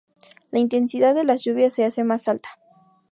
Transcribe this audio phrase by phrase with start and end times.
[0.49, 2.49] La intensidad de las lluvias se hace más alta.